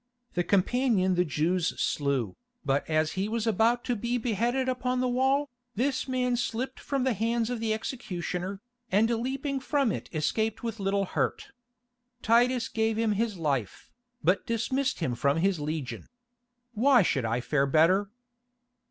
The 0.33 0.43
companion 0.43 1.13
the 1.13 1.23
Jews 1.23 1.79
slew, 1.79 2.35
but 2.65 2.89
as 2.89 3.11
he 3.11 3.29
was 3.29 3.45
about 3.45 3.83
to 3.83 3.95
be 3.95 4.17
beheaded 4.17 4.67
upon 4.67 4.99
the 4.99 5.07
wall, 5.07 5.47
this 5.75 6.07
man 6.07 6.35
slipped 6.35 6.79
from 6.79 7.03
the 7.03 7.13
hands 7.13 7.51
of 7.51 7.59
the 7.59 7.71
executioner, 7.71 8.61
and 8.91 9.07
leaping 9.11 9.59
from 9.59 9.91
it 9.91 10.09
escaped 10.11 10.63
with 10.63 10.79
little 10.79 11.05
hurt. 11.05 11.51
Titus 12.23 12.67
gave 12.67 12.97
him 12.97 13.11
his 13.11 13.37
life, 13.37 13.91
but 14.23 14.47
dismissed 14.47 15.01
him 15.01 15.13
from 15.13 15.37
his 15.37 15.59
legion. 15.59 16.07
Why 16.73 17.03
should 17.03 17.23
I 17.25 17.39
fare 17.39 17.67
better?" 17.67 18.09